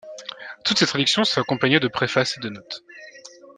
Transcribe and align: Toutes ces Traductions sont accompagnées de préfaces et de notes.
Toutes 0.65 0.79
ces 0.79 0.87
Traductions 0.87 1.23
sont 1.25 1.41
accompagnées 1.41 1.79
de 1.79 1.87
préfaces 1.87 2.35
et 2.37 2.39
de 2.39 2.49
notes. 2.49 2.83